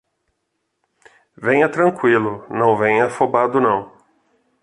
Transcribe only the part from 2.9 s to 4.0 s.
afobado não